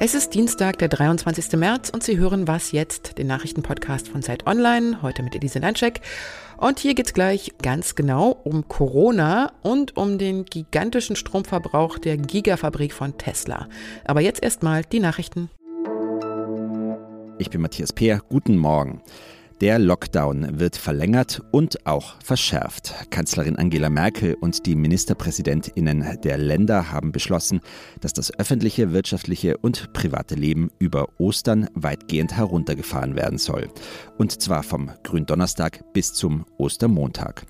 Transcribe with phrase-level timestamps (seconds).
[0.00, 1.58] Es ist Dienstag, der 23.
[1.58, 6.02] März und Sie hören Was jetzt, den Nachrichtenpodcast von Zeit Online, heute mit Elise Landscheck.
[6.56, 12.16] Und hier geht es gleich ganz genau um Corona und um den gigantischen Stromverbrauch der
[12.16, 13.68] Gigafabrik von Tesla.
[14.04, 15.50] Aber jetzt erstmal die Nachrichten.
[17.40, 19.02] Ich bin Matthias Peer, guten Morgen.
[19.60, 22.94] Der Lockdown wird verlängert und auch verschärft.
[23.10, 27.60] Kanzlerin Angela Merkel und die Ministerpräsidentinnen der Länder haben beschlossen,
[28.00, 33.68] dass das öffentliche, wirtschaftliche und private Leben über Ostern weitgehend heruntergefahren werden soll.
[34.16, 37.44] Und zwar vom Gründonnerstag bis zum Ostermontag.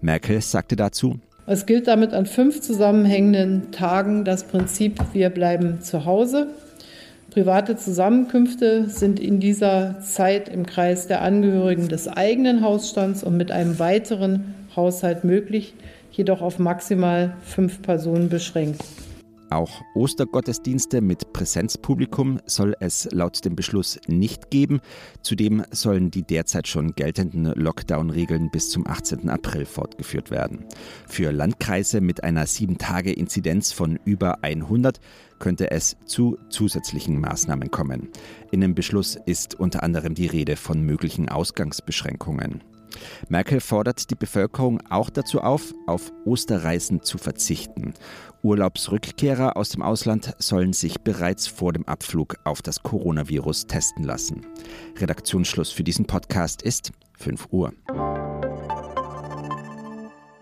[0.00, 6.04] Merkel sagte dazu, es gilt damit an fünf zusammenhängenden Tagen das Prinzip, wir bleiben zu
[6.04, 6.48] Hause.
[7.32, 13.50] Private Zusammenkünfte sind in dieser Zeit im Kreis der Angehörigen des eigenen Hausstands und mit
[13.50, 15.72] einem weiteren Haushalt möglich,
[16.10, 18.82] jedoch auf maximal fünf Personen beschränkt.
[19.52, 24.80] Auch Ostergottesdienste mit Präsenzpublikum soll es laut dem Beschluss nicht geben.
[25.20, 29.28] Zudem sollen die derzeit schon geltenden Lockdown-Regeln bis zum 18.
[29.28, 30.64] April fortgeführt werden.
[31.06, 35.00] Für Landkreise mit einer 7-Tage-Inzidenz von über 100
[35.38, 38.08] könnte es zu zusätzlichen Maßnahmen kommen.
[38.52, 42.62] In dem Beschluss ist unter anderem die Rede von möglichen Ausgangsbeschränkungen.
[43.28, 47.94] Merkel fordert die Bevölkerung auch dazu auf, auf Osterreisen zu verzichten.
[48.42, 54.46] Urlaubsrückkehrer aus dem Ausland sollen sich bereits vor dem Abflug auf das Coronavirus testen lassen.
[54.98, 57.72] Redaktionsschluss für diesen Podcast ist 5 Uhr.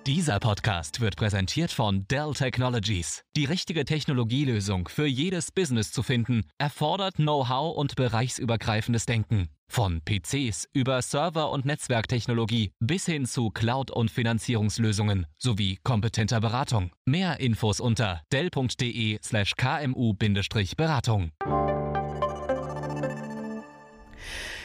[0.06, 3.22] Dieser Podcast wird präsentiert von Dell Technologies.
[3.36, 9.50] Die richtige Technologielösung für jedes Business zu finden, erfordert Know-how und bereichsübergreifendes Denken.
[9.68, 16.92] Von PCs über Server- und Netzwerktechnologie bis hin zu Cloud- und Finanzierungslösungen sowie kompetenter Beratung.
[17.04, 19.54] Mehr Infos unter dell.de/slash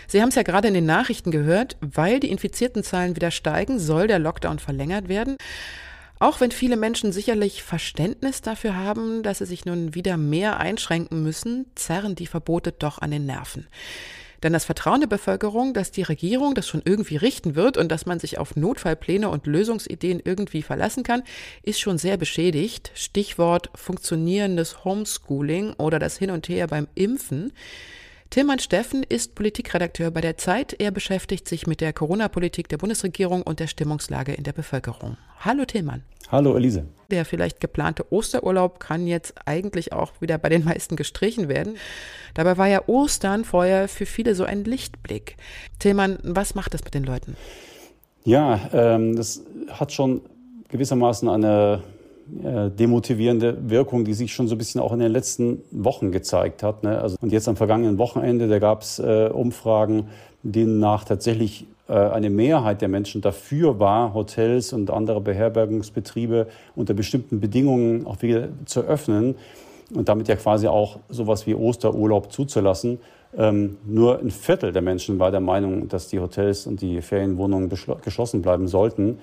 [0.08, 3.80] Sie haben es ja gerade in den Nachrichten gehört, weil die infizierten Zahlen wieder steigen,
[3.80, 5.38] soll der Lockdown verlängert werden.
[6.20, 11.24] Auch wenn viele Menschen sicherlich Verständnis dafür haben, dass sie sich nun wieder mehr einschränken
[11.24, 13.68] müssen, zerren die Verbote doch an den Nerven.
[14.44, 18.06] Denn das Vertrauen der Bevölkerung, dass die Regierung das schon irgendwie richten wird und dass
[18.06, 21.24] man sich auf Notfallpläne und Lösungsideen irgendwie verlassen kann,
[21.64, 22.92] ist schon sehr beschädigt.
[22.94, 27.54] Stichwort funktionierendes Homeschooling oder das Hin und Her beim Impfen.
[28.36, 30.76] Tilman Steffen ist Politikredakteur bei der Zeit.
[30.78, 35.16] Er beschäftigt sich mit der Corona-Politik der Bundesregierung und der Stimmungslage in der Bevölkerung.
[35.40, 36.04] Hallo Tilman.
[36.30, 36.84] Hallo Elise.
[37.10, 41.78] Der vielleicht geplante Osterurlaub kann jetzt eigentlich auch wieder bei den meisten gestrichen werden.
[42.34, 45.38] Dabei war ja Ostern vorher für viele so ein Lichtblick.
[45.80, 47.38] Tillmann, was macht das mit den Leuten?
[48.26, 50.20] Ja, ähm, das hat schon
[50.68, 51.84] gewissermaßen eine
[52.44, 56.64] äh, demotivierende Wirkung, die sich schon so ein bisschen auch in den letzten Wochen gezeigt
[56.64, 56.84] hat.
[56.84, 57.00] Ne?
[57.00, 60.08] Also, und jetzt am vergangenen Wochenende, da gab es äh, Umfragen,
[60.42, 66.96] denen nach tatsächlich äh, eine Mehrheit der Menschen dafür war, Hotels und andere Beherbergungsbetriebe unter
[66.96, 69.36] bestimmten Bedingungen auch wieder zu öffnen
[69.94, 73.00] und damit ja quasi auch sowas wie Osterurlaub zuzulassen.
[73.38, 77.70] Ähm, nur ein Viertel der Menschen war der Meinung, dass die Hotels und die Ferienwohnungen
[77.70, 79.20] geschlossen bleiben sollten.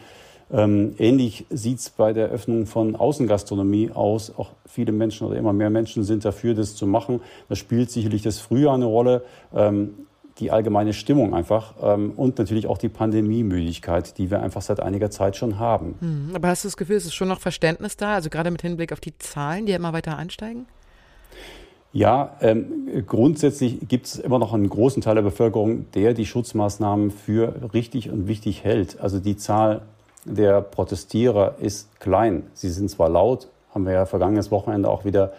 [0.52, 4.32] Ähm, ähnlich sieht es bei der Öffnung von Außengastronomie aus.
[4.36, 7.20] Auch viele Menschen oder immer mehr Menschen sind dafür, das zu machen.
[7.48, 9.22] Da spielt sicherlich das Frühjahr eine Rolle.
[9.54, 9.94] Ähm,
[10.38, 15.10] die allgemeine Stimmung einfach ähm, und natürlich auch die Pandemiemüdigkeit, die wir einfach seit einiger
[15.10, 15.94] Zeit schon haben.
[16.00, 18.62] Hm, aber hast du das Gefühl, es ist schon noch Verständnis da, also gerade mit
[18.62, 20.66] Hinblick auf die Zahlen, die ja immer weiter ansteigen?
[21.92, 27.10] Ja, ähm, grundsätzlich gibt es immer noch einen großen Teil der Bevölkerung, der die Schutzmaßnahmen
[27.10, 28.98] für richtig und wichtig hält.
[29.00, 29.82] Also die Zahl
[30.24, 32.44] der Protestierer ist klein.
[32.54, 35.32] Sie sind zwar laut, haben wir ja vergangenes Wochenende auch wieder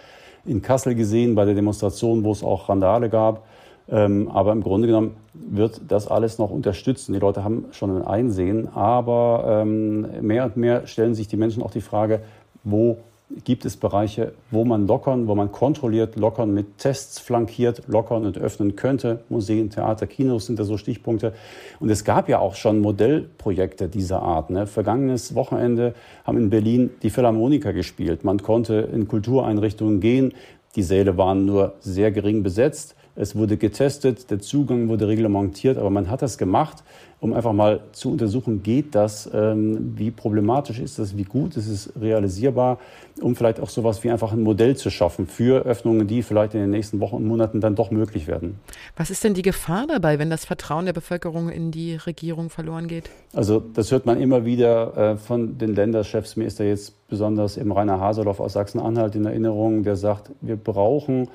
[0.45, 3.43] in Kassel gesehen bei der Demonstration, wo es auch Randale gab.
[3.89, 7.09] Ähm, aber im Grunde genommen wird das alles noch unterstützt.
[7.09, 8.69] Und die Leute haben schon ein Einsehen.
[8.73, 12.21] Aber ähm, mehr und mehr stellen sich die Menschen auch die Frage,
[12.63, 12.97] wo
[13.43, 18.37] gibt es Bereiche, wo man lockern, wo man kontrolliert lockern, mit Tests flankiert lockern und
[18.37, 19.23] öffnen könnte.
[19.29, 21.33] Museen, Theater, Kinos sind da so Stichpunkte.
[21.79, 24.49] Und es gab ja auch schon Modellprojekte dieser Art.
[24.49, 24.67] Ne?
[24.67, 25.93] Vergangenes Wochenende
[26.25, 28.23] haben in Berlin die Philharmoniker gespielt.
[28.23, 30.33] Man konnte in Kultureinrichtungen gehen.
[30.75, 32.95] Die Säle waren nur sehr gering besetzt.
[33.15, 36.83] Es wurde getestet, der Zugang wurde reglementiert, aber man hat das gemacht,
[37.23, 41.69] um einfach mal zu untersuchen, geht das, ähm, wie problematisch ist das, wie gut ist
[41.69, 42.79] es realisierbar,
[43.21, 46.59] um vielleicht auch sowas wie einfach ein Modell zu schaffen für Öffnungen, die vielleicht in
[46.59, 48.59] den nächsten Wochen und Monaten dann doch möglich werden.
[48.97, 52.87] Was ist denn die Gefahr dabei, wenn das Vertrauen der Bevölkerung in die Regierung verloren
[52.87, 53.09] geht?
[53.33, 56.35] Also das hört man immer wieder äh, von den Länderchefs.
[56.35, 60.57] Mir ist da jetzt besonders im Rainer Haseloff aus Sachsen-Anhalt in Erinnerung, der sagt, wir
[60.57, 61.29] brauchen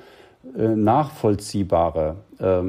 [0.53, 2.63] nachvollziehbare äh,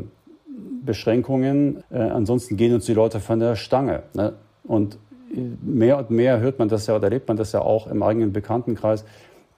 [0.85, 1.83] Beschränkungen.
[1.91, 4.03] Äh, ansonsten gehen uns die Leute von der Stange.
[4.15, 4.35] Ne?
[4.65, 4.99] Und
[5.63, 8.33] mehr und mehr hört man das ja oder erlebt man das ja auch im eigenen
[8.33, 9.05] Bekanntenkreis.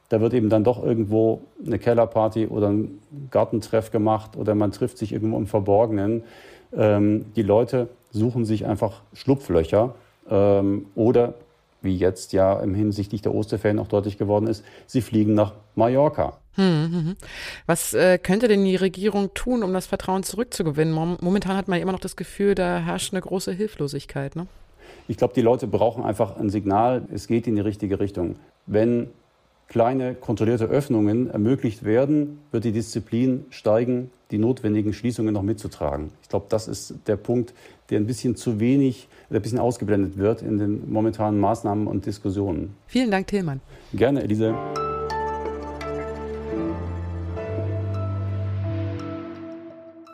[0.09, 2.99] Da wird eben dann doch irgendwo eine Kellerparty oder ein
[3.31, 6.25] Gartentreff gemacht oder man trifft sich irgendwo im Verborgenen.
[6.77, 9.95] Ähm, die Leute suchen sich einfach Schlupflöcher
[10.29, 11.35] ähm, oder
[11.83, 16.39] wie jetzt ja im hinsichtlich der Osterferien auch deutlich geworden ist, sie fliegen nach Mallorca.
[16.55, 17.17] Hm, hm, hm.
[17.67, 20.95] Was äh, könnte denn die Regierung tun, um das Vertrauen zurückzugewinnen?
[21.21, 24.37] Momentan hat man immer noch das Gefühl, da herrscht eine große Hilflosigkeit.
[24.37, 24.47] Ne?
[25.09, 28.37] Ich glaube, die Leute brauchen einfach ein Signal, es geht in die richtige Richtung.
[28.67, 29.09] Wenn
[29.69, 36.11] kleine kontrollierte Öffnungen ermöglicht werden, wird die Disziplin steigen, die notwendigen Schließungen noch mitzutragen.
[36.23, 37.53] Ich glaube, das ist der Punkt,
[37.91, 42.75] der ein bisschen zu wenig, ein bisschen ausgeblendet wird in den momentanen Maßnahmen und Diskussionen.
[42.87, 43.61] Vielen Dank, Tillmann.
[43.93, 44.55] Gerne, Elise.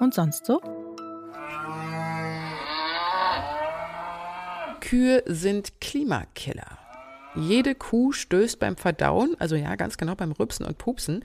[0.01, 0.61] Und sonst so?
[4.81, 6.88] Kühe sind Klimakiller.
[7.35, 11.25] Jede Kuh stößt beim Verdauen, also ja, ganz genau beim Rübsen und Pupsen,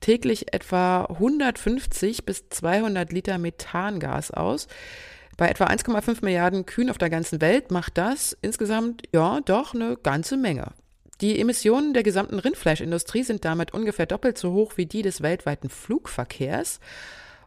[0.00, 4.68] täglich etwa 150 bis 200 Liter Methangas aus.
[5.36, 9.96] Bei etwa 1,5 Milliarden Kühen auf der ganzen Welt macht das insgesamt ja doch eine
[9.96, 10.72] ganze Menge.
[11.20, 15.68] Die Emissionen der gesamten Rindfleischindustrie sind damit ungefähr doppelt so hoch wie die des weltweiten
[15.68, 16.80] Flugverkehrs.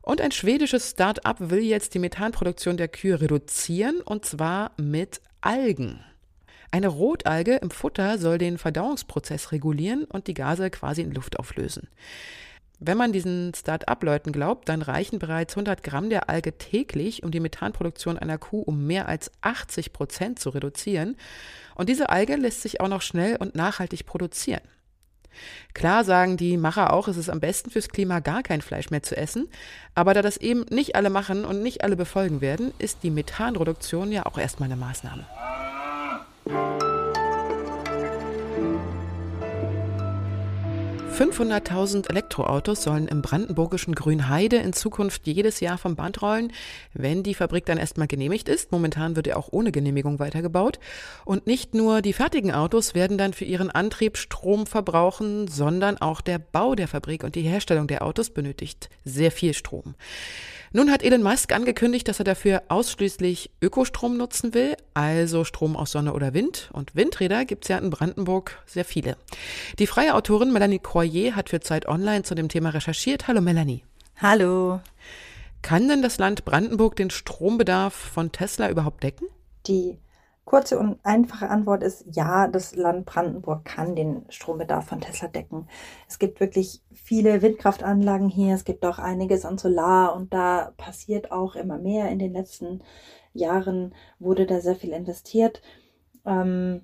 [0.03, 6.03] Und ein schwedisches Start-up will jetzt die Methanproduktion der Kühe reduzieren, und zwar mit Algen.
[6.73, 11.87] Eine Rotalge im Futter soll den Verdauungsprozess regulieren und die Gase quasi in Luft auflösen.
[12.79, 17.41] Wenn man diesen Start-up-Leuten glaubt, dann reichen bereits 100 Gramm der Alge täglich, um die
[17.41, 21.15] Methanproduktion einer Kuh um mehr als 80 Prozent zu reduzieren.
[21.75, 24.63] Und diese Alge lässt sich auch noch schnell und nachhaltig produzieren.
[25.75, 29.03] Klar sagen die Macher auch, es ist am besten fürs Klima gar kein Fleisch mehr
[29.03, 29.47] zu essen,
[29.93, 34.11] aber da das eben nicht alle machen und nicht alle befolgen werden, ist die Methanreduktion
[34.11, 35.27] ja auch erstmal eine Maßnahme.
[41.13, 46.51] 500.000 Elektroautos sollen im brandenburgischen Grünheide in Zukunft jedes Jahr vom Band rollen,
[46.93, 48.71] wenn die Fabrik dann erstmal genehmigt ist.
[48.71, 50.79] Momentan wird er auch ohne Genehmigung weitergebaut.
[51.23, 56.19] Und nicht nur die fertigen Autos werden dann für ihren Antrieb Strom verbrauchen, sondern auch
[56.19, 59.93] der Bau der Fabrik und die Herstellung der Autos benötigt sehr viel Strom.
[60.75, 65.91] Nun hat Elon Musk angekündigt, dass er dafür ausschließlich Ökostrom nutzen will, also Strom aus
[65.91, 66.71] Sonne oder Wind.
[66.73, 69.15] Und Windräder gibt es ja in Brandenburg sehr viele.
[69.77, 73.27] Die freie Autorin Melanie Croyer hat für Zeit Online zu dem Thema recherchiert.
[73.27, 73.83] Hallo Melanie.
[74.17, 74.81] Hallo.
[75.61, 79.27] Kann denn das Land Brandenburg den Strombedarf von Tesla überhaupt decken?
[79.67, 79.99] Die
[80.45, 85.67] Kurze und einfache Antwort ist ja, das Land Brandenburg kann den Strombedarf von Tesla decken.
[86.07, 91.31] Es gibt wirklich viele Windkraftanlagen hier, es gibt auch einiges an Solar und da passiert
[91.31, 92.09] auch immer mehr.
[92.09, 92.83] In den letzten
[93.33, 95.61] Jahren wurde da sehr viel investiert.
[96.25, 96.81] Ähm,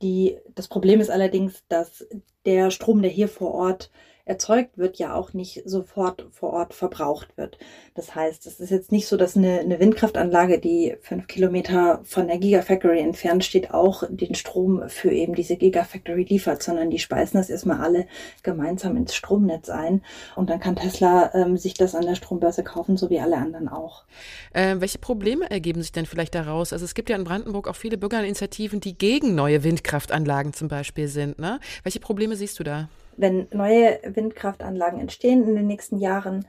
[0.00, 2.06] die, das Problem ist allerdings, dass
[2.44, 3.90] der Strom, der hier vor Ort
[4.28, 7.58] erzeugt wird, ja auch nicht sofort vor Ort verbraucht wird.
[7.94, 12.28] Das heißt, es ist jetzt nicht so, dass eine, eine Windkraftanlage, die fünf Kilometer von
[12.28, 17.38] der Gigafactory entfernt steht, auch den Strom für eben diese Gigafactory liefert, sondern die speisen
[17.38, 18.06] das erstmal alle
[18.42, 20.02] gemeinsam ins Stromnetz ein.
[20.36, 23.68] Und dann kann Tesla ähm, sich das an der Strombörse kaufen, so wie alle anderen
[23.68, 24.04] auch.
[24.52, 26.72] Äh, welche Probleme ergeben sich denn vielleicht daraus?
[26.74, 31.08] Also es gibt ja in Brandenburg auch viele Bürgerinitiativen, die gegen neue Windkraftanlagen zum Beispiel
[31.08, 31.38] sind.
[31.38, 31.60] Ne?
[31.82, 32.88] Welche Probleme siehst du da?
[33.18, 36.46] Wenn neue Windkraftanlagen entstehen in den nächsten Jahren,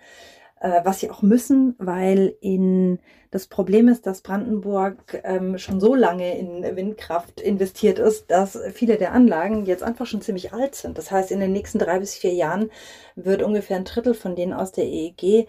[0.62, 3.00] äh, was sie auch müssen, weil in
[3.32, 8.98] das Problem ist, dass Brandenburg ähm, schon so lange in Windkraft investiert ist, dass viele
[8.98, 10.98] der Anlagen jetzt einfach schon ziemlich alt sind.
[10.98, 12.72] Das heißt, in den nächsten drei bis vier Jahren
[13.16, 15.48] wird ungefähr ein Drittel von denen aus der EEG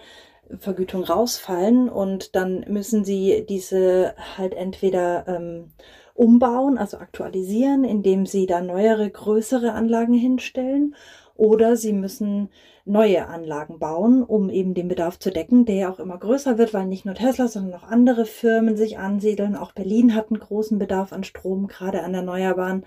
[0.59, 5.73] Vergütung rausfallen und dann müssen sie diese halt entweder ähm,
[6.21, 10.95] umbauen, also aktualisieren, indem sie da neuere, größere Anlagen hinstellen.
[11.35, 12.51] Oder sie müssen
[12.85, 16.75] neue Anlagen bauen, um eben den Bedarf zu decken, der ja auch immer größer wird,
[16.75, 19.57] weil nicht nur Tesla, sondern auch andere Firmen sich ansiedeln.
[19.57, 22.85] Auch Berlin hat einen großen Bedarf an Strom, gerade an Erneuerbaren.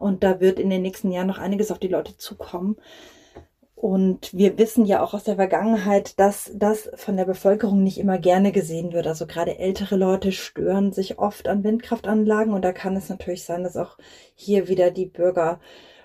[0.00, 2.74] Und da wird in den nächsten Jahren noch einiges auf die Leute zukommen.
[3.84, 8.16] Und wir wissen ja auch aus der Vergangenheit, dass das von der Bevölkerung nicht immer
[8.16, 9.06] gerne gesehen wird.
[9.06, 13.62] Also gerade ältere Leute stören sich oft an Windkraftanlagen und da kann es natürlich sein,
[13.62, 13.98] dass auch
[14.34, 15.60] hier wieder die Bürger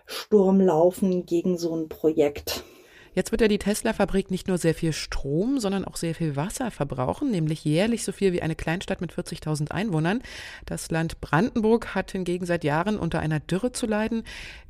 [0.06, 2.66] Sturm laufen gegen so ein Projekt.
[3.14, 6.72] Jetzt wird ja die Tesla-Fabrik nicht nur sehr viel Strom, sondern auch sehr viel Wasser
[6.72, 10.22] verbrauchen, nämlich jährlich so viel wie eine Kleinstadt mit 40.000 Einwohnern.
[10.66, 14.24] Das Land Brandenburg hat hingegen seit Jahren unter einer Dürre zu leiden.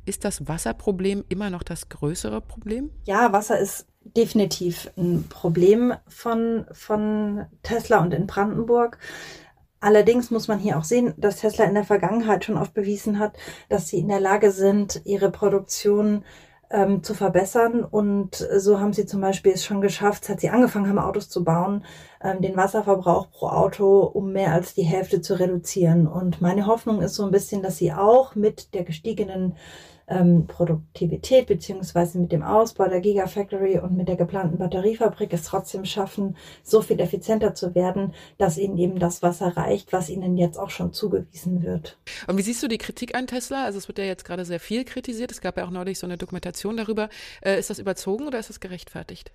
[0.04, 2.90] Ist das Wasserproblem immer noch das größere Problem?
[3.04, 8.98] Ja, Wasser ist definitiv ein Problem von, von Tesla und in Brandenburg.
[9.80, 13.36] Allerdings muss man hier auch sehen, dass Tesla in der Vergangenheit schon oft bewiesen hat,
[13.68, 16.24] dass sie in der Lage sind, ihre Produktion
[16.70, 17.84] ähm, zu verbessern.
[17.84, 21.44] Und so haben sie zum Beispiel es schon geschafft, seit sie angefangen haben, Autos zu
[21.44, 21.84] bauen,
[22.22, 26.06] ähm, den Wasserverbrauch pro Auto um mehr als die Hälfte zu reduzieren.
[26.06, 29.56] Und meine Hoffnung ist so ein bisschen, dass sie auch mit der gestiegenen
[30.10, 35.84] ähm, Produktivität beziehungsweise mit dem Ausbau der Gigafactory und mit der geplanten Batteriefabrik es trotzdem
[35.84, 40.58] schaffen, so viel effizienter zu werden, dass ihnen eben das Wasser reicht, was ihnen jetzt
[40.58, 41.96] auch schon zugewiesen wird.
[42.26, 43.64] Und wie siehst du die Kritik an Tesla?
[43.64, 45.30] Also es wird ja jetzt gerade sehr viel kritisiert.
[45.30, 47.08] Es gab ja auch neulich so eine Dokumentation darüber.
[47.42, 49.30] Äh, ist das überzogen oder ist das gerechtfertigt?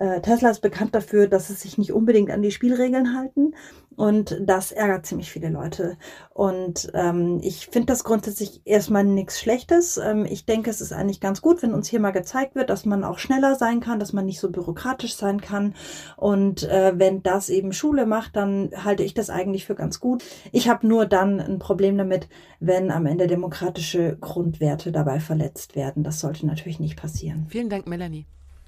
[0.00, 3.54] Äh, Tesla ist bekannt dafür, dass sie sich nicht unbedingt an die Spielregeln halten.
[3.96, 5.98] Und das ärgert ziemlich viele Leute.
[6.30, 9.98] Und ähm, ich finde das grundsätzlich erstmal nichts Schlechtes.
[9.98, 12.86] Ähm, ich denke, es ist eigentlich ganz gut, wenn uns hier mal gezeigt wird, dass
[12.86, 15.74] man auch schneller sein kann, dass man nicht so bürokratisch sein kann.
[16.16, 20.24] Und äh, wenn das eben Schule macht, dann halte ich das eigentlich für ganz gut.
[20.50, 26.04] Ich habe nur dann ein Problem damit, wenn am Ende demokratische Grundwerte dabei verletzt werden.
[26.04, 27.48] Das sollte natürlich nicht passieren.
[27.50, 28.24] Vielen Dank, Melanie.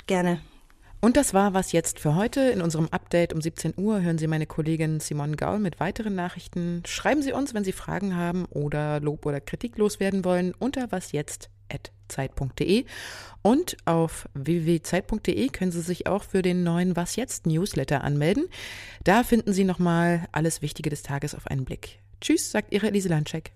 [0.06, 0.40] Gerne.
[1.04, 2.40] Und das war was jetzt für heute.
[2.50, 6.84] In unserem Update um 17 Uhr hören Sie meine Kollegin Simone Gaul mit weiteren Nachrichten.
[6.86, 12.84] Schreiben Sie uns, wenn Sie Fragen haben oder Lob oder Kritik loswerden wollen, unter wasjetzt.zeit.de.
[13.42, 18.46] Und auf www.zeit.de können Sie sich auch für den neuen Was Jetzt Newsletter anmelden.
[19.02, 21.98] Da finden Sie nochmal alles Wichtige des Tages auf einen Blick.
[22.20, 23.50] Tschüss, sagt Ihre Elise Landscheck.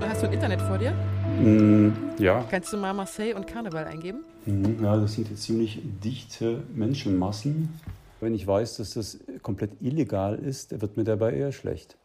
[0.00, 0.94] Hast du ein Internet vor dir?
[1.42, 2.44] Mm, ja.
[2.48, 4.20] Kannst du mal Marseille und Karneval eingeben?
[4.46, 7.68] Mhm, ja, das sind jetzt ziemlich dichte Menschenmassen.
[8.20, 11.96] Wenn ich weiß, dass das komplett illegal ist, wird mir dabei eher schlecht.